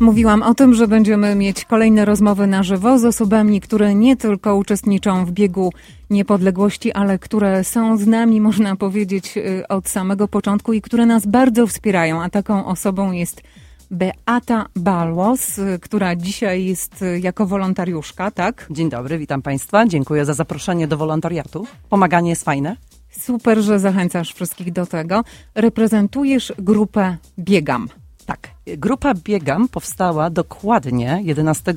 Mówiłam 0.00 0.42
o 0.42 0.54
tym, 0.54 0.74
że 0.74 0.88
będziemy 0.88 1.34
mieć 1.34 1.64
kolejne 1.64 2.04
rozmowy 2.04 2.46
na 2.46 2.62
żywo 2.62 2.98
z 2.98 3.04
osobami, 3.04 3.60
które 3.60 3.94
nie 3.94 4.16
tylko 4.16 4.56
uczestniczą 4.56 5.24
w 5.24 5.32
biegu 5.32 5.72
niepodległości, 6.10 6.92
ale 6.92 7.18
które 7.18 7.64
są 7.64 7.96
z 7.96 8.06
nami, 8.06 8.40
można 8.40 8.76
powiedzieć, 8.76 9.36
y, 9.36 9.68
od 9.68 9.88
samego 9.88 10.28
początku 10.28 10.72
i 10.72 10.82
które 10.82 11.06
nas 11.06 11.26
bardzo 11.26 11.66
wspierają. 11.66 12.22
A 12.22 12.30
taką 12.30 12.66
osobą 12.66 13.12
jest 13.12 13.42
Beata 13.90 14.66
Balłos, 14.76 15.58
y, 15.58 15.78
która 15.82 16.16
dzisiaj 16.16 16.64
jest 16.64 17.02
y, 17.02 17.20
jako 17.20 17.46
wolontariuszka, 17.46 18.30
tak? 18.30 18.66
Dzień 18.70 18.90
dobry, 18.90 19.18
witam 19.18 19.42
Państwa. 19.42 19.86
Dziękuję 19.86 20.24
za 20.24 20.34
zaproszenie 20.34 20.88
do 20.88 20.96
wolontariatu. 20.96 21.66
Pomaganie 21.88 22.30
jest 22.30 22.44
fajne. 22.44 22.76
Super, 23.10 23.60
że 23.60 23.78
zachęcasz 23.78 24.34
wszystkich 24.34 24.72
do 24.72 24.86
tego. 24.86 25.24
Reprezentujesz 25.54 26.52
grupę 26.58 27.16
Biegam. 27.38 27.88
Tak, 28.28 28.48
grupa 28.66 29.14
Biegam 29.14 29.68
powstała 29.68 30.30
dokładnie 30.30 31.20
11 31.24 31.74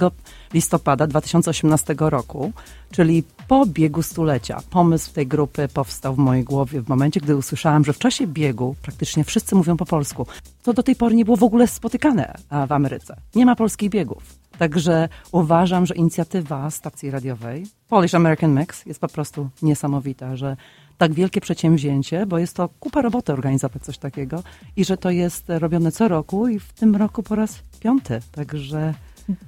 listopada 0.53 1.07
2018 1.07 1.95
roku, 1.99 2.51
czyli 2.91 3.23
po 3.47 3.65
biegu 3.65 4.01
stulecia. 4.01 4.59
Pomysł 4.69 5.13
tej 5.13 5.27
grupy 5.27 5.67
powstał 5.67 6.15
w 6.15 6.17
mojej 6.17 6.43
głowie 6.43 6.81
w 6.81 6.89
momencie, 6.89 7.19
gdy 7.19 7.35
usłyszałam, 7.35 7.85
że 7.85 7.93
w 7.93 7.97
czasie 7.97 8.27
biegu 8.27 8.75
praktycznie 8.81 9.23
wszyscy 9.23 9.55
mówią 9.55 9.77
po 9.77 9.85
polsku. 9.85 10.27
To 10.63 10.73
do 10.73 10.83
tej 10.83 10.95
pory 10.95 11.15
nie 11.15 11.25
było 11.25 11.37
w 11.37 11.43
ogóle 11.43 11.67
spotykane 11.67 12.37
w 12.67 12.71
Ameryce. 12.71 13.15
Nie 13.35 13.45
ma 13.45 13.55
polskich 13.55 13.89
biegów. 13.89 14.23
Także 14.57 15.09
uważam, 15.31 15.85
że 15.85 15.95
inicjatywa 15.95 16.71
stacji 16.71 17.11
radiowej 17.11 17.65
Polish 17.87 18.15
American 18.15 18.59
Mix 18.59 18.85
jest 18.85 18.99
po 18.99 19.07
prostu 19.07 19.49
niesamowita, 19.61 20.35
że 20.35 20.57
tak 21.01 21.13
wielkie 21.13 21.41
przedsięwzięcie, 21.41 22.25
bo 22.25 22.37
jest 22.37 22.55
to 22.55 22.69
kupa 22.79 23.01
roboty 23.01 23.33
organizować 23.33 23.83
coś 23.83 23.97
takiego 23.97 24.43
i 24.75 24.85
że 24.85 24.97
to 24.97 25.09
jest 25.09 25.45
robione 25.47 25.91
co 25.91 26.07
roku 26.07 26.47
i 26.47 26.59
w 26.59 26.73
tym 26.73 26.95
roku 26.95 27.23
po 27.23 27.35
raz 27.35 27.63
piąty. 27.79 28.19
Także 28.31 28.93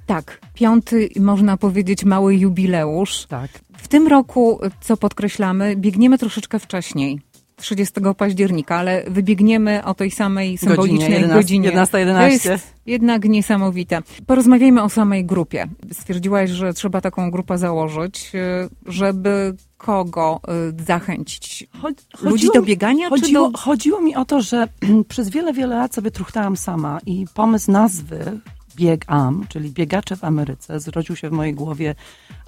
tak, 0.06 0.40
piąty, 0.54 1.08
można 1.20 1.56
powiedzieć, 1.56 2.04
mały 2.04 2.36
jubileusz. 2.36 3.26
Tak. 3.26 3.50
W 3.76 3.88
tym 3.88 4.06
roku, 4.06 4.60
co 4.80 4.96
podkreślamy, 4.96 5.76
biegniemy 5.76 6.18
troszeczkę 6.18 6.58
wcześniej. 6.58 7.20
30 7.56 8.00
października, 8.16 8.76
ale 8.76 9.04
wybiegniemy 9.06 9.84
o 9.84 9.94
tej 9.94 10.10
samej 10.10 10.58
symbolicznej 10.58 11.28
godzinie. 11.28 11.68
11, 11.68 11.98
11. 11.98 12.48
To 12.48 12.52
jest 12.52 12.74
jednak 12.86 13.24
niesamowite. 13.24 14.02
Porozmawiajmy 14.26 14.82
o 14.82 14.88
samej 14.88 15.24
grupie. 15.24 15.66
Stwierdziłaś, 15.92 16.50
że 16.50 16.74
trzeba 16.74 17.00
taką 17.00 17.30
grupę 17.30 17.58
założyć, 17.58 18.32
y, 18.34 18.68
żeby 18.86 19.54
kogo 19.76 20.40
y, 20.80 20.84
zachęcić? 20.84 21.66
Chodziło, 21.82 22.30
Ludzi 22.30 22.48
do 22.54 22.62
biegania? 22.62 23.08
Chodziło, 23.08 23.50
do... 23.50 23.58
chodziło 23.58 24.00
mi 24.00 24.16
o 24.16 24.24
to, 24.24 24.42
że 24.42 24.68
przez 25.08 25.28
wiele, 25.28 25.52
wiele 25.52 25.76
lat 25.76 25.94
sobie 25.94 26.10
truchtałam 26.10 26.56
sama 26.56 26.98
i 27.06 27.26
pomysł 27.34 27.70
nazwy 27.70 28.40
Bieg 28.76 29.04
Am, 29.06 29.46
czyli 29.48 29.70
biegacze 29.70 30.16
w 30.16 30.24
Ameryce, 30.24 30.80
zrodził 30.80 31.16
się 31.16 31.28
w 31.28 31.32
mojej 31.32 31.54
głowie 31.54 31.94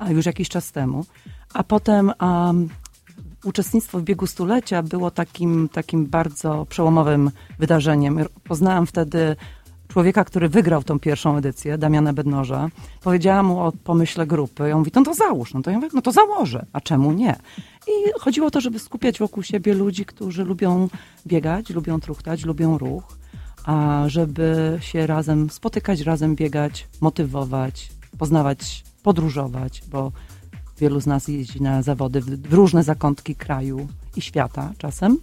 już 0.08 0.26
jakiś 0.26 0.48
czas 0.48 0.72
temu. 0.72 1.04
A 1.54 1.64
potem 1.64 2.12
um, 2.20 2.68
uczestnictwo 3.44 3.98
w 3.98 4.02
biegu 4.02 4.26
stulecia 4.26 4.82
było 4.82 5.10
takim, 5.10 5.68
takim 5.68 6.06
bardzo 6.06 6.66
przełomowym 6.66 7.30
wydarzeniem. 7.58 8.18
Poznałam 8.44 8.86
wtedy 8.86 9.36
człowieka, 9.88 10.24
który 10.24 10.48
wygrał 10.48 10.82
tą 10.82 10.98
pierwszą 11.00 11.36
edycję, 11.36 11.78
Damiana 11.78 12.12
Bednoża. 12.12 12.68
Powiedziałam 13.02 13.46
mu 13.46 13.60
o 13.60 13.72
pomyśle 13.84 14.26
grupy. 14.26 14.68
I 14.68 14.72
on 14.72 14.78
mówi, 14.78 14.90
no 14.94 15.02
to 15.02 15.14
załóż. 15.14 15.54
No 15.54 15.62
to 15.62 15.70
ja 15.70 15.76
mówię, 15.76 15.88
no 15.94 16.02
to 16.02 16.12
założę. 16.12 16.66
A 16.72 16.80
czemu 16.80 17.12
nie? 17.12 17.36
I 17.88 18.20
chodziło 18.20 18.46
o 18.46 18.50
to, 18.50 18.60
żeby 18.60 18.78
skupiać 18.78 19.18
wokół 19.18 19.42
siebie 19.42 19.74
ludzi, 19.74 20.04
którzy 20.04 20.44
lubią 20.44 20.88
biegać, 21.26 21.70
lubią 21.70 22.00
truchtać, 22.00 22.44
lubią 22.44 22.78
ruch, 22.78 23.18
a 23.64 24.04
żeby 24.06 24.78
się 24.80 25.06
razem 25.06 25.50
spotykać, 25.50 26.00
razem 26.00 26.34
biegać, 26.34 26.88
motywować, 27.00 27.90
poznawać, 28.18 28.84
podróżować, 29.02 29.82
bo 29.90 30.12
Wielu 30.78 31.00
z 31.00 31.06
nas 31.06 31.28
jeździ 31.28 31.62
na 31.62 31.82
zawody 31.82 32.20
w 32.20 32.54
różne 32.54 32.82
zakątki 32.82 33.34
kraju 33.34 33.88
i 34.16 34.20
świata 34.20 34.72
czasem. 34.78 35.18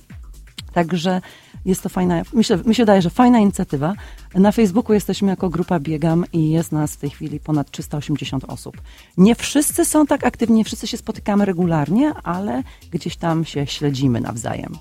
Także 0.73 1.21
jest 1.65 1.83
to 1.83 1.89
fajna, 1.89 2.21
myślę, 2.33 2.57
mi 2.65 2.75
się 2.75 2.85
daje, 2.85 3.01
że 3.01 3.09
fajna 3.09 3.39
inicjatywa. 3.39 3.93
Na 4.35 4.51
Facebooku 4.51 4.93
jesteśmy 4.93 5.29
jako 5.29 5.49
grupa 5.49 5.79
Biegam 5.79 6.25
i 6.33 6.49
jest 6.49 6.71
nas 6.71 6.93
w 6.93 6.97
tej 6.97 7.09
chwili 7.09 7.39
ponad 7.39 7.71
380 7.71 8.45
osób. 8.47 8.81
Nie 9.17 9.35
wszyscy 9.35 9.85
są 9.85 10.05
tak 10.05 10.25
aktywni, 10.25 10.55
nie 10.55 10.63
wszyscy 10.63 10.87
się 10.87 10.97
spotykamy 10.97 11.45
regularnie, 11.45 12.13
ale 12.23 12.63
gdzieś 12.91 13.15
tam 13.15 13.45
się 13.45 13.67
śledzimy 13.67 14.21
nawzajem. 14.21 14.77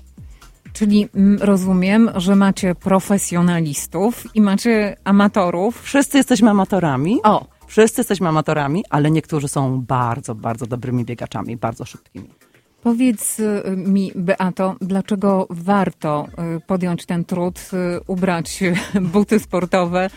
Czyli 0.73 1.09
mm, 1.15 1.39
rozumiem, 1.41 2.09
że 2.15 2.35
macie 2.35 2.75
profesjonalistów 2.75 4.35
i 4.35 4.41
macie 4.41 4.97
amatorów. 5.03 5.81
Wszyscy 5.81 6.17
jesteśmy 6.17 6.49
amatorami. 6.49 7.19
O, 7.23 7.45
Wszyscy 7.73 7.99
jesteśmy 7.99 8.27
amatorami, 8.27 8.83
ale 8.89 9.11
niektórzy 9.11 9.47
są 9.47 9.81
bardzo, 9.81 10.35
bardzo 10.35 10.65
dobrymi 10.65 11.05
biegaczami, 11.05 11.57
bardzo 11.57 11.85
szybkimi. 11.85 12.29
Powiedz 12.83 13.39
y, 13.39 13.63
mi, 13.77 14.11
Beato, 14.15 14.75
dlaczego 14.81 15.47
warto 15.49 16.27
y, 16.57 16.61
podjąć 16.67 17.05
ten 17.05 17.25
trud, 17.25 17.59
y, 17.59 17.99
ubrać 18.07 18.63
buty 19.13 19.39
sportowe, 19.39 20.09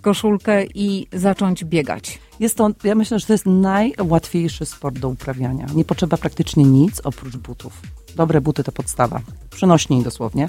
koszulkę 0.00 0.64
i 0.74 1.06
zacząć 1.12 1.64
biegać? 1.64 2.18
Jest 2.40 2.56
to, 2.56 2.70
ja 2.84 2.94
myślę, 2.94 3.18
że 3.18 3.26
to 3.26 3.32
jest 3.32 3.46
najłatwiejszy 3.46 4.66
sport 4.66 4.98
do 4.98 5.08
uprawiania. 5.08 5.66
Nie 5.74 5.84
potrzeba 5.84 6.16
praktycznie 6.16 6.64
nic 6.64 7.00
oprócz 7.00 7.36
butów. 7.36 7.82
Dobre 8.16 8.40
buty 8.40 8.64
to 8.64 8.72
podstawa. 8.72 9.20
Przenośniej 9.50 10.02
dosłownie. 10.02 10.48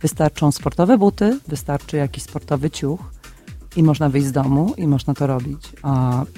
Wystarczą 0.00 0.52
sportowe 0.52 0.98
buty, 0.98 1.38
wystarczy 1.48 1.96
jakiś 1.96 2.22
sportowy 2.22 2.70
ciuch 2.70 3.19
i 3.76 3.82
można 3.82 4.08
wyjść 4.08 4.26
z 4.26 4.32
domu 4.32 4.74
i 4.76 4.86
można 4.86 5.14
to 5.14 5.26
robić. 5.26 5.72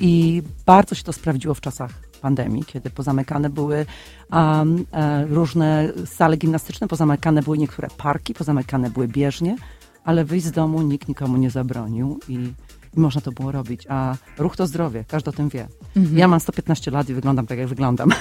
I 0.01 0.43
bardzo 0.67 0.95
się 0.95 1.03
to 1.03 1.13
sprawdziło 1.13 1.55
w 1.55 1.61
czasach 1.61 1.91
pandemii, 2.23 2.65
kiedy 2.65 2.91
pozamykane 2.91 3.51
były 3.51 3.87
um, 4.33 4.85
różne 5.29 5.93
sale 6.07 6.37
gimnastyczne, 6.37 6.89
pozamykane 6.89 7.43
były 7.43 7.59
niektóre 7.59 7.89
parki, 7.97 8.35
pozamykane 8.35 8.91
były 8.91 9.09
bieżnie, 9.09 9.57
ale 10.05 10.25
wyjść 10.25 10.47
z 10.47 10.51
domu 10.51 10.83
nikt 10.83 11.09
nikomu 11.09 11.37
nie 11.37 11.51
zabronił 11.51 12.21
i, 12.29 12.35
i 12.97 13.01
można 13.01 13.21
to 13.21 13.33
było 13.33 13.53
robić. 13.53 13.87
A 13.89 14.15
ruch 14.39 14.57
to 14.57 14.67
zdrowie, 14.67 15.05
każdy 15.09 15.31
o 15.31 15.33
tym 15.33 15.49
wie. 15.49 15.69
Mhm. 15.97 16.19
Ja 16.19 16.29
mam 16.29 16.41
115 16.41 16.91
lat 16.91 17.09
i 17.09 17.15
wyglądam 17.15 17.47
tak, 17.47 17.59
jak 17.59 17.69
wyglądam. 17.69 18.11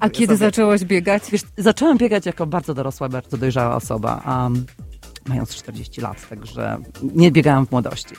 A 0.00 0.10
kiedy 0.10 0.26
sobie. 0.26 0.36
zaczęłaś 0.36 0.84
biegać? 0.84 1.30
Wiesz, 1.30 1.42
zaczęłam 1.58 1.98
biegać 1.98 2.26
jako 2.26 2.46
bardzo 2.46 2.74
dorosła, 2.74 3.08
bardzo 3.08 3.36
dojrzała 3.36 3.76
osoba. 3.76 4.22
Um, 4.44 4.66
mając 5.28 5.54
40 5.54 6.00
lat, 6.00 6.28
także 6.28 6.78
nie 7.02 7.32
biegałam 7.32 7.66
w 7.66 7.70
młodości. 7.70 8.14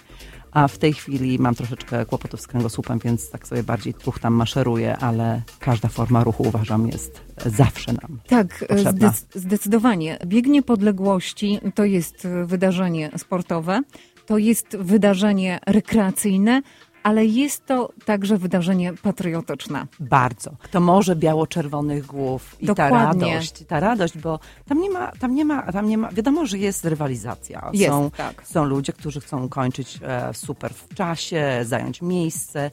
A 0.51 0.67
w 0.67 0.77
tej 0.77 0.93
chwili 0.93 1.39
mam 1.39 1.55
troszeczkę 1.55 2.05
kłopotów 2.05 2.41
z 2.41 2.47
kręgosłupem, 2.47 2.99
więc 2.99 3.29
tak 3.29 3.47
sobie 3.47 3.63
bardziej 3.63 3.93
truch 3.93 4.19
tam 4.19 4.33
maszeruje, 4.33 4.97
ale 4.97 5.41
każda 5.59 5.89
forma 5.89 6.23
ruchu 6.23 6.43
uważam 6.43 6.87
jest 6.87 7.21
zawsze 7.45 7.93
nam. 7.93 8.19
Tak, 8.27 8.65
zdec 8.89 9.25
zdecydowanie. 9.35 10.17
Biegnie 10.25 10.63
podległości 10.63 11.59
to 11.75 11.85
jest 11.85 12.27
wydarzenie 12.45 13.09
sportowe, 13.17 13.81
to 14.25 14.37
jest 14.37 14.77
wydarzenie 14.77 15.59
rekreacyjne, 15.67 16.61
ale 17.03 17.25
jest 17.25 17.65
to 17.65 17.89
także 18.05 18.37
wydarzenie 18.37 18.93
patriotyczne. 18.93 19.87
Bardzo. 19.99 20.51
To 20.71 20.79
może 20.79 21.15
biało-czerwonych 21.15 22.05
głów 22.05 22.55
i 22.59 22.65
Dokładnie. 22.65 22.97
ta 22.97 23.31
radość, 23.31 23.63
ta 23.67 23.79
radość, 23.79 24.17
bo 24.17 24.39
tam 24.67 24.81
nie 24.81 24.89
ma, 24.89 25.11
tam 25.11 25.35
nie 25.35 25.45
ma, 25.45 25.71
tam 25.71 25.89
nie 25.89 25.97
ma, 25.97 26.11
wiadomo, 26.11 26.45
że 26.45 26.57
jest 26.57 26.85
rywalizacja. 26.85 27.69
Jest, 27.73 27.91
są, 27.91 28.11
tak. 28.11 28.47
są 28.47 28.65
ludzie, 28.65 28.93
którzy 28.93 29.21
chcą 29.21 29.49
kończyć 29.49 29.99
e, 30.03 30.33
super 30.33 30.73
w 30.73 30.95
czasie, 30.95 31.59
zająć 31.63 32.01
miejsce. 32.01 32.71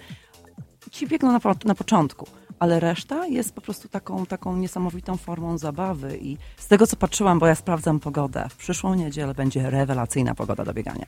Ci 0.90 1.06
biegną 1.06 1.32
na, 1.32 1.40
na 1.64 1.74
początku 1.74 2.26
ale 2.64 2.80
reszta 2.80 3.26
jest 3.26 3.54
po 3.54 3.60
prostu 3.60 3.88
taką, 3.88 4.26
taką 4.26 4.56
niesamowitą 4.56 5.16
formą 5.16 5.58
zabawy 5.58 6.18
i 6.22 6.36
z 6.56 6.66
tego, 6.66 6.86
co 6.86 6.96
patrzyłam, 6.96 7.38
bo 7.38 7.46
ja 7.46 7.54
sprawdzam 7.54 8.00
pogodę, 8.00 8.46
w 8.50 8.56
przyszłą 8.56 8.94
niedzielę 8.94 9.34
będzie 9.34 9.70
rewelacyjna 9.70 10.34
pogoda 10.34 10.64
do 10.64 10.74
biegania. 10.74 11.06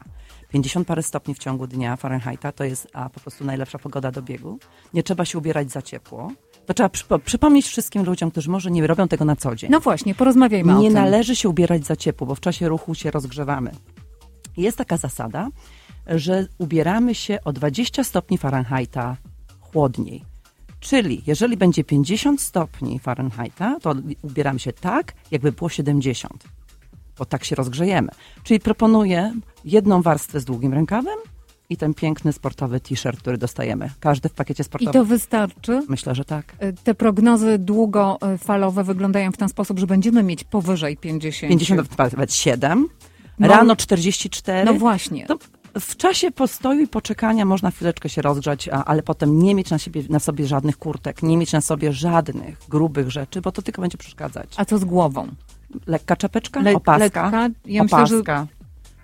50 0.48 0.86
parę 0.86 1.02
stopni 1.02 1.34
w 1.34 1.38
ciągu 1.38 1.66
dnia 1.66 1.96
Fahrenheita 1.96 2.52
to 2.52 2.64
jest 2.64 2.88
a, 2.92 3.08
po 3.08 3.20
prostu 3.20 3.44
najlepsza 3.44 3.78
pogoda 3.78 4.10
do 4.10 4.22
biegu. 4.22 4.58
Nie 4.94 5.02
trzeba 5.02 5.24
się 5.24 5.38
ubierać 5.38 5.70
za 5.70 5.82
ciepło. 5.82 6.32
To 6.66 6.74
trzeba 6.74 7.18
przypomnieć 7.18 7.66
wszystkim 7.66 8.04
ludziom, 8.04 8.30
którzy 8.30 8.50
może 8.50 8.70
nie 8.70 8.86
robią 8.86 9.08
tego 9.08 9.24
na 9.24 9.36
co 9.36 9.56
dzień. 9.56 9.70
No 9.70 9.80
właśnie, 9.80 10.14
porozmawiajmy 10.14 10.72
nie 10.72 10.78
o 10.78 10.82
tym. 10.82 10.88
Nie 10.88 11.00
należy 11.00 11.36
się 11.36 11.48
ubierać 11.48 11.86
za 11.86 11.96
ciepło, 11.96 12.26
bo 12.26 12.34
w 12.34 12.40
czasie 12.40 12.68
ruchu 12.68 12.94
się 12.94 13.10
rozgrzewamy. 13.10 13.70
Jest 14.56 14.78
taka 14.78 14.96
zasada, 14.96 15.48
że 16.06 16.46
ubieramy 16.58 17.14
się 17.14 17.38
o 17.44 17.52
20 17.52 18.04
stopni 18.04 18.38
Fahrenheita 18.38 19.16
chłodniej. 19.60 20.35
Czyli 20.86 21.22
jeżeli 21.26 21.56
będzie 21.56 21.84
50 21.84 22.40
stopni 22.40 22.98
Fahrenheita, 22.98 23.76
to 23.80 23.94
ubieramy 24.22 24.58
się 24.58 24.72
tak, 24.72 25.12
jakby 25.30 25.52
było 25.52 25.68
70, 25.68 26.44
bo 27.18 27.24
tak 27.24 27.44
się 27.44 27.56
rozgrzejemy. 27.56 28.08
Czyli 28.44 28.60
proponuję 28.60 29.34
jedną 29.64 30.02
warstwę 30.02 30.40
z 30.40 30.44
długim 30.44 30.74
rękawem 30.74 31.18
i 31.70 31.76
ten 31.76 31.94
piękny 31.94 32.32
sportowy 32.32 32.80
t-shirt, 32.80 33.20
który 33.20 33.38
dostajemy. 33.38 33.90
Każdy 34.00 34.28
w 34.28 34.32
pakiecie 34.32 34.64
sportowym. 34.64 34.90
I 34.90 34.92
to 34.92 35.04
wystarczy? 35.04 35.82
Myślę, 35.88 36.14
że 36.14 36.24
tak. 36.24 36.56
E, 36.58 36.72
te 36.72 36.94
prognozy 36.94 37.58
długofalowe 37.58 38.84
wyglądają 38.84 39.32
w 39.32 39.36
ten 39.36 39.48
sposób, 39.48 39.78
że 39.78 39.86
będziemy 39.86 40.22
mieć 40.22 40.44
powyżej 40.44 40.96
50. 40.96 41.50
50, 41.50 41.98
nawet 41.98 42.34
7. 42.34 42.88
Rano 43.40 43.76
44. 43.76 44.64
No 44.64 44.74
właśnie. 44.74 45.26
To 45.26 45.38
w 45.80 45.96
czasie 45.96 46.30
postoju 46.30 46.80
i 46.80 46.88
poczekania 46.88 47.44
można 47.44 47.70
chwileczkę 47.70 48.08
się 48.08 48.22
rozgrzać, 48.22 48.68
ale 48.68 49.02
potem 49.02 49.38
nie 49.38 49.54
mieć 49.54 49.70
na, 49.70 49.78
siebie, 49.78 50.02
na 50.08 50.18
sobie 50.18 50.46
żadnych 50.46 50.78
kurtek, 50.78 51.22
nie 51.22 51.36
mieć 51.36 51.52
na 51.52 51.60
sobie 51.60 51.92
żadnych 51.92 52.58
grubych 52.68 53.10
rzeczy, 53.10 53.40
bo 53.40 53.52
to 53.52 53.62
tylko 53.62 53.82
będzie 53.82 53.98
przeszkadzać. 53.98 54.48
A 54.56 54.64
co 54.64 54.78
z 54.78 54.84
głową? 54.84 55.28
Lekka 55.86 56.16
czapeczka, 56.16 56.60
Le- 56.60 56.74
opaska, 56.74 57.04
lekka? 57.04 57.30
Ja 57.66 57.82
myślę, 57.82 57.98
opaska. 57.98 58.40
że 58.40 58.46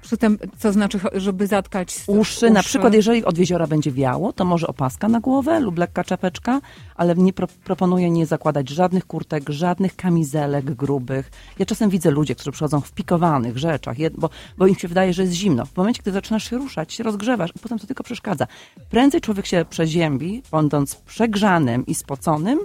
Przy 0.02 0.16
tym, 0.16 0.38
co 0.58 0.72
znaczy, 0.72 1.00
żeby 1.12 1.46
zatkać 1.46 1.96
Uszy, 2.06 2.50
na 2.50 2.62
przykład 2.62 2.94
jeżeli 2.94 3.24
od 3.24 3.38
jeziora 3.38 3.66
będzie 3.66 3.92
wiało, 3.92 4.32
to 4.32 4.44
może 4.44 4.66
opaska 4.66 5.08
na 5.08 5.20
głowę 5.20 5.60
lub 5.60 5.78
lekka 5.78 6.04
czapeczka, 6.04 6.60
ale 6.96 7.14
nie 7.14 7.32
pro, 7.32 7.46
proponuję 7.64 8.10
nie 8.10 8.26
zakładać 8.26 8.68
żadnych 8.68 9.06
kurtek, 9.06 9.48
żadnych 9.48 9.96
kamizelek 9.96 10.64
grubych. 10.64 11.30
Ja 11.58 11.66
czasem 11.66 11.90
widzę 11.90 12.10
ludzi, 12.10 12.34
którzy 12.34 12.52
przychodzą 12.52 12.80
w 12.80 12.92
pikowanych 12.92 13.58
rzeczach, 13.58 13.96
bo, 14.18 14.30
bo 14.58 14.66
im 14.66 14.74
się 14.74 14.88
wydaje, 14.88 15.12
że 15.12 15.22
jest 15.22 15.34
zimno. 15.34 15.66
W 15.66 15.76
momencie, 15.76 16.02
gdy 16.02 16.12
zaczynasz 16.12 16.50
się 16.50 16.58
ruszać, 16.58 16.92
się 16.92 17.04
rozgrzewasz, 17.04 17.50
i 17.56 17.58
potem 17.58 17.78
to 17.78 17.86
tylko 17.86 18.04
przeszkadza. 18.04 18.46
Prędzej 18.90 19.20
człowiek 19.20 19.46
się 19.46 19.64
przeziębi, 19.70 20.42
będąc 20.52 20.94
przegrzanym 20.94 21.86
i 21.86 21.94
spoconym, 21.94 22.58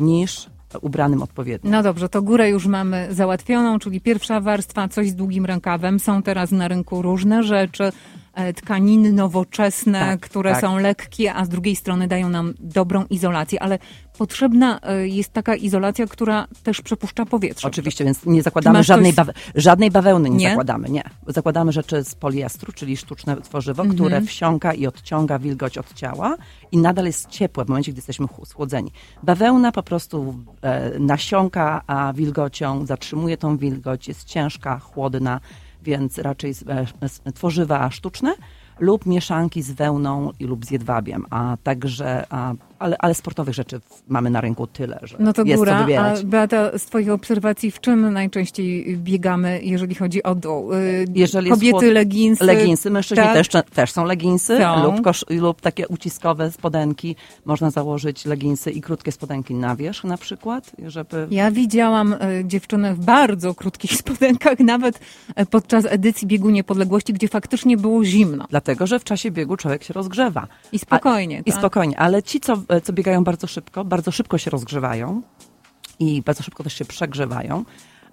niż 0.00 0.46
ubranym 0.80 1.22
odpowiednio. 1.22 1.70
No 1.70 1.82
dobrze, 1.82 2.08
to 2.08 2.22
górę 2.22 2.50
już 2.50 2.66
mamy 2.66 3.08
załatwioną, 3.10 3.78
czyli 3.78 4.00
pierwsza 4.00 4.40
warstwa, 4.40 4.88
coś 4.88 5.10
z 5.10 5.14
długim 5.14 5.46
rękawem. 5.46 6.00
Są 6.00 6.22
teraz 6.22 6.50
na 6.50 6.68
rynku 6.68 7.02
różne 7.02 7.42
rzeczy, 7.42 7.92
tkaniny 8.56 9.12
nowoczesne, 9.12 10.00
Tak, 10.00 10.20
które 10.20 10.52
tak. 10.52 10.60
są 10.60 10.78
lekkie, 10.78 11.34
a 11.34 11.44
z 11.44 11.48
drugiej 11.48 11.76
strony 11.76 12.08
dają 12.08 12.28
nam 12.28 12.54
dobrą 12.60 13.04
izolację, 13.10 13.62
ale 13.62 13.78
potrzebna 14.18 14.80
e, 14.82 15.08
jest 15.08 15.32
taka 15.32 15.54
izolacja, 15.56 16.06
która 16.06 16.46
też 16.62 16.80
przepuszcza 16.80 17.26
powietrze. 17.26 17.68
Oczywiście, 17.68 18.04
więc 18.04 18.26
nie 18.26 18.42
zakładamy 18.42 18.84
żadnej, 18.84 19.12
coś- 19.14 19.26
bawe- 19.26 19.32
żadnej 19.54 19.90
bawełny, 19.90 20.30
nie, 20.30 20.36
Nie? 20.36 20.48
zakładamy, 20.48 20.88
nie. 20.90 21.02
Zakładamy 21.26 21.72
rzeczy 21.72 22.04
z 22.04 22.14
poliestru, 22.14 22.72
czyli 22.72 22.96
sztuczne 22.96 23.36
tworzywo, 23.40 23.82
Mhm. 23.82 23.98
które 23.98 24.20
wsiąka 24.20 24.74
i 24.74 24.86
odciąga 24.86 25.38
wilgoć 25.38 25.78
od 25.78 25.94
ciała 25.94 26.36
i 26.72 26.78
nadal 26.78 27.04
jest 27.06 27.28
ciepłe 27.28 27.64
w 27.64 27.68
momencie, 27.68 27.92
gdy 27.92 27.98
jesteśmy 27.98 28.26
ch- 28.26 28.46
schłodzeni. 28.48 28.90
Bawełna 29.22 29.72
po 29.72 29.82
prostu 29.82 30.34
e, 30.62 30.98
nasiąka 30.98 31.82
a 31.86 32.12
wilgocią, 32.12 32.86
zatrzymuje 32.86 33.36
tą 33.36 33.56
wilgoć, 33.56 34.08
jest 34.08 34.24
ciężka, 34.24 34.78
chłodna, 34.78 35.40
więc 35.82 36.18
raczej 36.18 36.54
tworzywa 37.34 37.90
sztuczne 37.90 38.34
lub 38.78 39.06
mieszanki 39.06 39.62
z 39.62 39.70
wełną 39.70 40.30
lub 40.40 40.66
z 40.66 40.70
jedwabiem, 40.70 41.24
a 41.30 41.56
także, 41.62 42.26
a, 42.30 42.54
ale, 42.82 42.96
ale 42.98 43.14
sportowych 43.14 43.54
rzeczy 43.54 43.80
mamy 44.08 44.30
na 44.30 44.40
rynku 44.40 44.66
tyle, 44.66 44.98
że 45.02 45.16
No 45.20 45.32
to 45.32 45.42
jest 45.44 45.58
góra, 45.58 45.86
co 45.86 45.98
a. 45.98 46.14
Beata, 46.24 46.78
z 46.78 46.84
Twoich 46.84 47.10
obserwacji, 47.10 47.70
w 47.70 47.80
czym 47.80 48.12
najczęściej 48.12 48.96
biegamy, 48.96 49.60
jeżeli 49.62 49.94
chodzi 49.94 50.22
o 50.22 50.34
dół? 50.34 50.72
Y, 50.72 51.04
Jeżeli 51.14 51.50
Kobiety, 51.50 51.72
chłod- 51.86 51.92
leginsy. 51.92 52.44
Leginsy, 52.44 52.90
mężczyźni 52.90 53.24
tak. 53.24 53.34
też, 53.34 53.48
też 53.74 53.92
są 53.92 54.04
leginsy 54.04 54.58
Są. 54.58 54.82
lub, 54.84 55.02
kosz, 55.02 55.24
lub 55.30 55.60
takie 55.60 55.88
uciskowe 55.88 56.52
spodenki. 56.52 57.16
Można 57.44 57.70
założyć 57.70 58.24
leginsy 58.24 58.70
i 58.70 58.80
krótkie 58.80 59.12
spodenki 59.12 59.54
na 59.54 59.76
wierzch 59.76 60.04
na 60.04 60.16
przykład, 60.18 60.72
żeby... 60.86 61.26
Ja 61.30 61.50
widziałam 61.50 62.12
e, 62.12 62.18
dziewczynę 62.44 62.94
w 62.94 63.04
bardzo 63.04 63.54
krótkich 63.54 63.92
spodenkach, 64.02 64.58
nawet 64.58 65.00
e, 65.34 65.46
podczas 65.46 65.84
edycji 65.88 66.28
Biegu 66.28 66.50
Niepodległości, 66.50 67.12
gdzie 67.12 67.28
faktycznie 67.28 67.76
było 67.76 68.04
zimno. 68.04 68.46
Dlatego, 68.50 68.86
że 68.86 68.98
w 68.98 69.04
czasie 69.04 69.30
biegu 69.30 69.56
człowiek 69.56 69.84
się 69.84 69.94
rozgrzewa. 69.94 70.46
I 70.72 70.78
spokojnie. 70.78 71.42
I 71.46 71.50
tak? 71.52 71.58
spokojnie, 71.60 71.98
ale 71.98 72.22
ci, 72.22 72.40
co, 72.40 72.56
co 72.80 72.92
biegają 72.92 73.24
bardzo 73.24 73.46
szybko, 73.46 73.84
bardzo 73.84 74.10
szybko 74.10 74.38
się 74.38 74.50
rozgrzewają 74.50 75.22
i 75.98 76.22
bardzo 76.22 76.42
szybko 76.42 76.62
też 76.64 76.74
się 76.74 76.84
przegrzewają, 76.84 77.64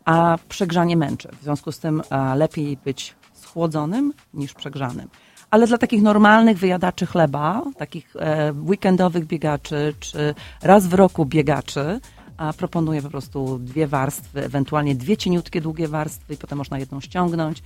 a 0.05 0.37
przegrzanie 0.49 0.97
męczy. 0.97 1.29
W 1.39 1.43
związku 1.43 1.71
z 1.71 1.79
tym 1.79 2.01
a, 2.09 2.35
lepiej 2.35 2.77
być 2.77 3.15
schłodzonym 3.33 4.13
niż 4.33 4.53
przegrzanym. 4.53 5.09
Ale 5.51 5.67
dla 5.67 5.77
takich 5.77 6.01
normalnych 6.01 6.57
wyjadaczy 6.57 7.05
chleba, 7.05 7.63
takich 7.77 8.15
e, 8.15 8.53
weekendowych 8.53 9.25
biegaczy, 9.25 9.93
czy 9.99 10.35
raz 10.61 10.87
w 10.87 10.93
roku 10.93 11.25
biegaczy, 11.25 11.99
a 12.37 12.53
proponuję 12.53 13.01
po 13.01 13.09
prostu 13.09 13.59
dwie 13.59 13.87
warstwy, 13.87 14.43
ewentualnie 14.43 14.95
dwie 14.95 15.17
cieniutkie, 15.17 15.61
długie 15.61 15.87
warstwy 15.87 16.33
i 16.33 16.37
potem 16.37 16.57
można 16.57 16.79
jedną 16.79 17.01
ściągnąć. 17.01 17.63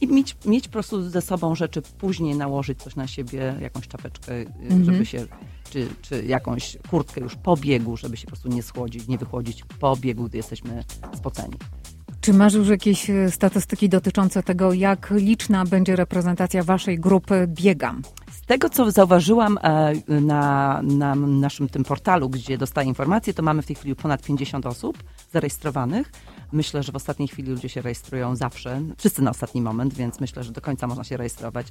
I 0.00 0.06
mieć, 0.08 0.36
mieć 0.44 0.64
po 0.68 0.72
prostu 0.72 1.02
ze 1.10 1.20
sobą 1.20 1.54
rzeczy, 1.54 1.82
później 1.98 2.34
nałożyć 2.36 2.82
coś 2.82 2.96
na 2.96 3.06
siebie, 3.06 3.54
jakąś 3.60 3.88
czapeczkę, 3.88 4.32
y, 4.34 4.46
Mhm. 4.60 4.84
żeby 4.84 5.06
się, 5.06 5.26
czy, 5.70 5.88
czy 6.02 6.24
jakąś 6.24 6.76
kurtkę 6.90 7.20
już 7.20 7.36
po 7.36 7.56
biegu, 7.56 7.96
żeby 7.96 8.16
się 8.16 8.24
po 8.24 8.30
prostu 8.30 8.48
nie 8.48 8.62
schłodzić, 8.62 9.08
nie 9.08 9.18
wychłodzić 9.18 9.64
po 9.80 9.96
biegu, 9.96 10.24
gdy 10.24 10.36
jesteśmy 10.36 10.84
spoceni. 11.14 11.54
Czy 12.20 12.32
masz 12.32 12.54
już 12.54 12.68
jakieś 12.68 13.10
e, 13.10 13.30
statystyki 13.30 13.88
dotyczące 13.88 14.42
tego, 14.42 14.72
jak 14.72 15.10
liczna 15.10 15.64
będzie 15.64 15.96
reprezentacja 15.96 16.62
waszej 16.62 16.98
grupy 16.98 17.46
Biegam? 17.48 18.02
Z 18.30 18.40
tego, 18.46 18.70
co 18.70 18.90
zauważyłam 18.90 19.58
e, 19.62 19.92
na, 20.20 20.80
na 20.82 21.14
naszym 21.14 21.68
tym 21.68 21.84
portalu, 21.84 22.28
gdzie 22.28 22.58
dostaję 22.58 22.88
informacje, 22.88 23.34
to 23.34 23.42
mamy 23.42 23.62
w 23.62 23.66
tej 23.66 23.76
chwili 23.76 23.96
ponad 23.96 24.22
50 24.22 24.66
osób 24.66 24.98
zarejestrowanych. 25.32 26.12
Myślę, 26.52 26.82
że 26.82 26.92
w 26.92 26.96
ostatniej 26.96 27.28
chwili 27.28 27.50
ludzie 27.50 27.68
się 27.68 27.82
rejestrują 27.82 28.36
zawsze, 28.36 28.82
wszyscy 28.98 29.22
na 29.22 29.30
ostatni 29.30 29.62
moment, 29.62 29.94
więc 29.94 30.20
myślę, 30.20 30.44
że 30.44 30.52
do 30.52 30.60
końca 30.60 30.86
można 30.86 31.04
się 31.04 31.16
rejestrować. 31.16 31.66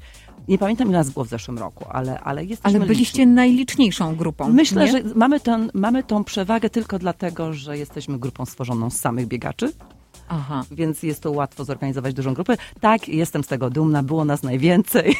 Nie 0.47 0.57
pamiętam, 0.57 0.87
ile 0.87 0.97
nas 0.97 1.09
było 1.09 1.25
w 1.25 1.29
zeszłym 1.29 1.57
roku, 1.57 1.85
ale, 1.89 2.19
ale 2.19 2.45
jesteśmy 2.45 2.79
Ale 2.79 2.87
byliście 2.87 3.17
liczni. 3.19 3.33
najliczniejszą 3.35 4.15
grupą. 4.15 4.49
Myślę, 4.49 4.85
nie? 4.85 4.91
że 4.91 5.03
mamy, 5.15 5.39
ten, 5.39 5.71
mamy 5.73 6.03
tą 6.03 6.23
przewagę 6.23 6.69
tylko 6.69 6.99
dlatego, 6.99 7.53
że 7.53 7.77
jesteśmy 7.77 8.19
grupą 8.19 8.45
stworzoną 8.45 8.89
z 8.89 8.97
samych 8.97 9.27
biegaczy, 9.27 9.71
Aha. 10.29 10.63
więc 10.71 11.03
jest 11.03 11.21
to 11.21 11.31
łatwo 11.31 11.65
zorganizować 11.65 12.13
dużą 12.13 12.33
grupę. 12.33 12.57
Tak, 12.79 13.09
jestem 13.09 13.43
z 13.43 13.47
tego 13.47 13.69
dumna, 13.69 14.03
było 14.03 14.25
nas 14.25 14.43
najwięcej. 14.43 15.15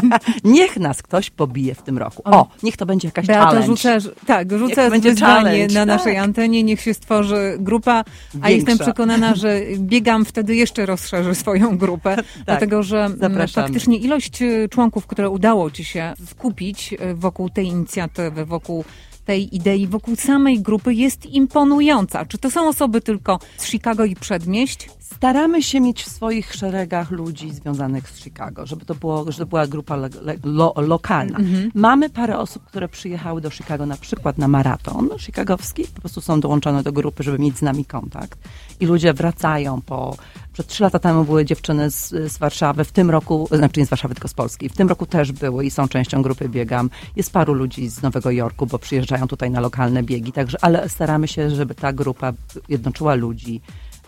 niech 0.44 0.76
nas 0.76 1.02
ktoś 1.02 1.30
pobije 1.30 1.74
w 1.74 1.82
tym 1.82 1.98
roku. 1.98 2.22
O, 2.24 2.48
niech 2.62 2.76
to 2.76 2.86
będzie 2.86 3.08
jakaś 3.08 3.26
Beato, 3.26 3.46
challenge. 3.46 3.66
rzucę, 3.66 3.98
tak, 4.26 4.52
rzucę 4.58 4.90
wyzwanie 4.90 5.66
na 5.66 5.74
tak. 5.74 5.86
naszej 5.86 6.16
antenie, 6.16 6.62
niech 6.62 6.80
się 6.80 6.94
stworzy 6.94 7.56
grupa, 7.58 7.92
a 7.92 8.04
Większa. 8.34 8.50
jestem 8.50 8.78
przekonana, 8.78 9.34
że 9.34 9.60
biegam 9.78 10.24
wtedy 10.24 10.56
jeszcze 10.56 10.86
rozszerzy 10.86 11.34
swoją 11.34 11.78
grupę, 11.78 12.16
dlatego 12.44 12.82
że 12.82 13.04
mm, 13.04 13.18
zapraszamy. 13.18 13.66
faktycznie 13.66 13.96
ilość 13.96 14.42
y, 14.42 14.68
członków, 14.70 15.06
które 15.06 15.30
udało 15.30 15.70
ci 15.70 15.84
się 15.84 16.12
skupić 16.26 16.92
y, 16.92 17.14
wokół 17.14 17.50
tej 17.50 17.66
inicjatywy, 17.66 18.44
wokół 18.44 18.84
tej 19.24 19.56
idei, 19.56 19.86
wokół 19.86 20.16
samej 20.16 20.60
grupy 20.60 20.94
jest 20.94 21.26
imponująca. 21.26 22.24
Czy 22.26 22.38
to 22.38 22.50
są 22.50 22.68
osoby 22.68 23.00
tylko 23.00 23.38
z 23.56 23.66
Chicago 23.66 24.04
i 24.04 24.16
przedmieść? 24.16 24.90
Staramy 25.00 25.62
się 25.62 25.80
mieć 25.80 26.02
w 26.02 26.08
swoich 26.08 26.54
szeregach 26.54 27.10
ludzi 27.10 27.50
związanych 27.50 28.10
z 28.10 28.18
Chicago, 28.18 28.66
żeby 28.66 28.84
to, 28.84 28.94
było, 28.94 29.24
żeby 29.24 29.38
to 29.38 29.46
była 29.46 29.66
grupa 29.66 29.96
le, 29.96 30.08
le, 30.22 30.34
lo, 30.44 30.74
lokalna. 30.76 31.38
Mamy 31.74 32.10
parę 32.10 32.38
osób, 32.38 32.64
które 32.64 32.88
przyjechały 32.88 33.40
do 33.40 33.50
Chicago 33.50 33.86
na 33.86 33.96
przykład 33.96 34.38
na 34.38 34.48
maraton 34.48 35.10
chicagowski, 35.18 35.84
po 35.94 36.00
prostu 36.00 36.20
są 36.20 36.40
dołączone 36.40 36.82
do 36.82 36.92
grupy, 36.92 37.22
żeby 37.22 37.38
mieć 37.38 37.58
z 37.58 37.62
nami 37.62 37.84
kontakt. 37.84 38.38
I 38.80 38.86
ludzie 38.86 39.14
wracają 39.14 39.80
po... 39.80 40.16
Przed 40.54 40.66
trzy 40.66 40.82
lata 40.82 40.98
temu 40.98 41.24
były 41.24 41.44
dziewczyny 41.44 41.90
z, 41.90 42.08
z 42.08 42.38
Warszawy, 42.38 42.84
w 42.84 42.92
tym 42.92 43.10
roku, 43.10 43.48
znaczy 43.52 43.80
nie 43.80 43.86
z 43.86 43.88
Warszawy, 43.88 44.14
tylko 44.14 44.28
z 44.28 44.34
Polski. 44.34 44.68
W 44.68 44.76
tym 44.76 44.88
roku 44.88 45.06
też 45.06 45.32
były 45.32 45.66
i 45.66 45.70
są 45.70 45.88
częścią 45.88 46.22
grupy 46.22 46.48
Biegam. 46.48 46.90
Jest 47.16 47.32
paru 47.32 47.54
ludzi 47.54 47.88
z 47.88 48.02
Nowego 48.02 48.30
Jorku, 48.30 48.66
bo 48.66 48.78
przyjeżdżają 48.78 49.28
tutaj 49.28 49.50
na 49.50 49.60
lokalne 49.60 50.02
biegi, 50.02 50.32
także, 50.32 50.58
ale 50.60 50.88
staramy 50.88 51.28
się, 51.28 51.50
żeby 51.50 51.74
ta 51.74 51.92
grupa 51.92 52.32
jednoczyła 52.68 53.14
ludzi 53.14 53.60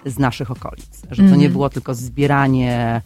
z 0.07 0.19
naszych 0.19 0.51
okolic. 0.51 1.03
Żeby 1.11 1.31
to 1.31 1.37
nie 1.37 1.49
było 1.49 1.71
tylko 1.71 1.95
zbieranie 1.95 3.03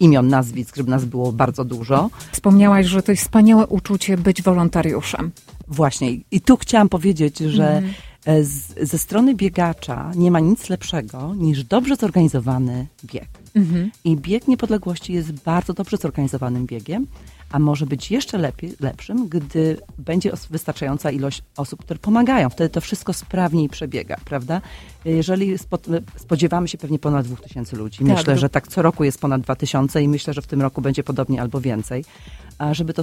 imion, 0.00 0.28
nazwisk, 0.28 0.76
żeby 0.76 0.90
nas 0.90 1.04
było 1.04 1.32
bardzo 1.32 1.64
dużo. 1.64 2.10
Wspomniałaś, 2.32 2.86
że 2.86 3.02
to 3.02 3.12
jest 3.12 3.22
wspaniałe 3.22 3.66
uczucie 3.66 4.16
być 4.16 4.42
wolontariuszem. 4.42 5.32
Właśnie. 5.68 6.10
I 6.30 6.40
tu 6.40 6.56
chciałam 6.56 6.88
powiedzieć, 6.88 7.38
że 7.38 7.64
e, 7.64 7.82
z, 8.42 8.88
ze 8.88 8.98
strony 8.98 9.34
biegacza 9.34 10.12
nie 10.16 10.30
ma 10.30 10.40
nic 10.40 10.68
lepszego 10.68 11.34
niż 11.34 11.64
dobrze 11.64 11.96
zorganizowany 11.96 12.86
bieg. 13.04 13.28
I 14.04 14.16
bieg 14.16 14.48
niepodległości 14.48 15.12
jest 15.12 15.32
bardzo 15.32 15.74
dobrze 15.74 15.96
zorganizowanym 15.96 16.66
biegiem, 16.66 17.06
a 17.50 17.58
może 17.58 17.86
być 17.86 18.10
jeszcze 18.10 18.38
lepiej, 18.38 18.74
lepszym, 18.80 19.28
gdy 19.28 19.76
będzie 19.98 20.32
wystarczająca 20.50 21.10
ilość 21.10 21.42
osób, 21.56 21.80
które 21.80 21.98
pomagają. 21.98 22.50
Wtedy 22.50 22.70
to 22.70 22.80
wszystko 22.80 23.12
sprawniej 23.12 23.68
przebiega, 23.68 24.16
prawda? 24.24 24.60
Jeżeli 25.04 25.58
spo, 25.58 25.78
spodziewamy 26.16 26.68
się 26.68 26.78
pewnie 26.78 26.98
ponad 26.98 27.26
2000 27.26 27.76
ludzi, 27.76 27.98
Tak, 27.98 28.16
myślę, 28.16 28.38
że 28.38 28.48
tak 28.48 28.68
co 28.68 28.82
roku 28.82 29.04
jest 29.04 29.20
ponad 29.20 29.42
2000 29.42 30.02
i 30.02 30.08
myślę, 30.08 30.34
że 30.34 30.42
w 30.42 30.46
tym 30.46 30.62
roku 30.62 30.80
będzie 30.82 31.04
podobnie 31.04 31.40
albo 31.40 31.60
więcej, 31.60 32.04
a 32.58 32.74
żeby 32.74 32.94
to 32.94 33.02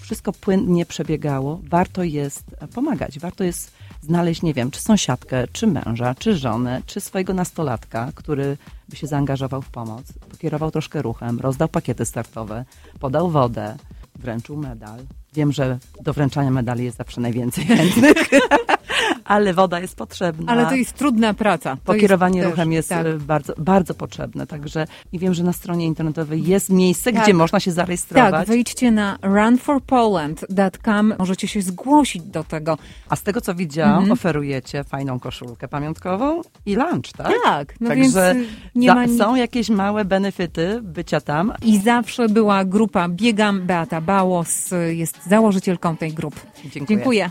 wszystko 0.00 0.32
płynnie 0.32 0.86
przebiegało, 0.86 1.60
warto 1.70 2.02
jest 2.02 2.44
pomagać. 2.74 3.18
Warto 3.18 3.44
jest 3.44 3.72
znaleźć, 4.04 4.42
nie 4.42 4.54
wiem, 4.54 4.70
czy 4.70 4.80
sąsiadkę, 4.80 5.44
czy 5.52 5.66
męża, 5.66 6.14
czy 6.14 6.36
żonę, 6.36 6.82
czy 6.86 7.00
swojego 7.00 7.34
nastolatka, 7.34 8.12
który 8.14 8.56
by 8.88 8.96
się 8.96 9.06
zaangażował 9.06 9.62
w 9.62 9.70
pomoc, 9.70 10.12
pokierował 10.30 10.70
troszkę 10.70 11.02
ruchem, 11.02 11.40
rozdał 11.40 11.68
pakiety 11.68 12.04
startowe, 12.04 12.64
podał 13.00 13.30
wodę, 13.30 13.76
wręczył 14.18 14.56
medal. 14.56 15.00
Wiem, 15.34 15.52
że 15.52 15.78
do 16.02 16.12
wręczania 16.12 16.50
medali 16.50 16.84
jest 16.84 16.98
zawsze 16.98 17.20
najwięcej 17.20 17.64
chętnych, 17.64 18.16
ale 19.24 19.54
woda 19.54 19.80
jest 19.80 19.96
potrzebna. 19.96 20.52
Ale 20.52 20.66
to 20.66 20.74
jest 20.74 20.92
trudna 20.92 21.34
praca. 21.34 21.76
To 21.76 21.92
Pokierowanie 21.92 22.44
ruchem 22.44 22.72
jest 22.72 22.88
tak. 22.88 23.06
e, 23.06 23.14
bardzo, 23.18 23.54
bardzo 23.58 23.94
potrzebne. 23.94 24.46
Także 24.46 24.86
i 25.12 25.18
wiem, 25.18 25.34
że 25.34 25.44
na 25.44 25.52
stronie 25.52 25.86
internetowej 25.86 26.44
jest 26.46 26.70
miejsce, 26.70 27.12
Tak. 27.12 27.22
gdzie 27.22 27.34
można 27.34 27.60
się 27.60 27.72
zarejestrować. 27.72 28.30
Tak, 28.32 28.46
wejdźcie 28.48 28.90
na 28.90 29.18
runforpoland.com. 29.22 31.14
Możecie 31.18 31.48
się 31.48 31.62
zgłosić 31.62 32.22
do 32.22 32.44
tego. 32.44 32.78
A 33.08 33.16
z 33.16 33.22
tego 33.22 33.40
co 33.40 33.54
widziałam, 33.54 33.94
Mhm. 33.94 34.12
oferujecie 34.12 34.84
fajną 34.84 35.20
koszulkę 35.20 35.68
pamiątkową 35.68 36.40
i 36.66 36.74
lunch, 36.76 37.12
tak? 37.16 37.32
Tak, 37.44 37.74
no 37.80 37.88
Także 37.88 38.10
za- 38.10 38.34
nic. 38.74 39.18
są 39.18 39.34
jakieś 39.34 39.68
małe 39.70 40.04
benefity 40.04 40.80
bycia 40.82 41.20
tam. 41.20 41.52
I 41.62 41.78
zawsze 41.78 42.28
była 42.28 42.64
grupa 42.64 43.08
Biegam. 43.08 43.60
Beata 43.66 44.00
Bałos 44.00 44.70
jest 44.88 45.26
założycielką 45.28 45.96
tej 45.96 46.12
grupy. 46.12 46.40
Dziękuję. 46.64 46.86
Dziękuję. 46.88 47.30